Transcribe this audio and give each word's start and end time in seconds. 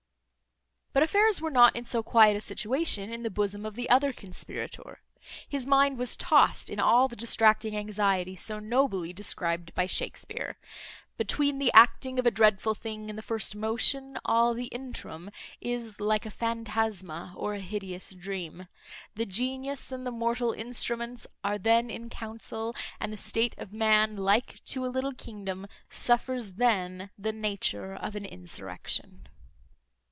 But 0.93 1.03
affairs 1.03 1.39
were 1.39 1.49
not 1.49 1.77
in 1.77 1.85
so 1.85 2.03
quiet 2.03 2.35
a 2.35 2.41
situation 2.41 3.13
in 3.13 3.23
the 3.23 3.29
bosom 3.29 3.65
of 3.65 3.75
the 3.75 3.89
other 3.89 4.11
conspirator; 4.11 4.99
his 5.47 5.65
mind 5.65 5.97
was 5.97 6.17
tost 6.17 6.69
in 6.69 6.81
all 6.81 7.07
the 7.07 7.15
distracting 7.15 7.77
anxiety 7.77 8.35
so 8.35 8.59
nobly 8.59 9.13
described 9.13 9.73
by 9.73 9.85
Shakespear 9.85 10.57
"Between 11.15 11.59
the 11.59 11.71
acting 11.71 12.19
of 12.19 12.25
a 12.25 12.29
dreadful 12.31 12.75
thing, 12.75 13.09
And 13.09 13.17
the 13.17 13.21
first 13.21 13.55
motion, 13.55 14.17
all 14.25 14.53
the 14.53 14.65
interim 14.65 15.31
is 15.61 16.01
Like 16.01 16.25
a 16.25 16.29
phantasma, 16.29 17.33
or 17.37 17.53
a 17.53 17.59
hideous 17.61 18.13
dream; 18.13 18.67
The 19.15 19.25
genius 19.25 19.93
and 19.93 20.05
the 20.05 20.11
mortal 20.11 20.51
instruments 20.51 21.25
Are 21.41 21.57
then 21.57 21.89
in 21.89 22.09
council; 22.09 22.75
and 22.99 23.13
the 23.13 23.17
state 23.17 23.55
of 23.57 23.71
man, 23.71 24.17
Like 24.17 24.61
to 24.65 24.85
a 24.85 24.91
little 24.91 25.13
kingdom, 25.13 25.67
suffers 25.89 26.55
then 26.55 27.11
The 27.17 27.31
nature 27.31 27.93
of 27.95 28.17
an 28.17 28.25
insurrection." 28.25 29.29